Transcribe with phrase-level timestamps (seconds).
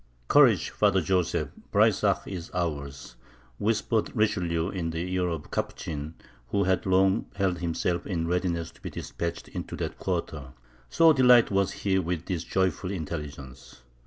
[0.27, 3.17] "Courage, Father Joseph, Breysach is ours!"
[3.59, 6.15] whispered Richelieu in the ear of the Capuchin,
[6.47, 10.53] who had long held himself in readiness to be despatched into that quarter;
[10.89, 13.83] so delighted was he with this joyful intelligence.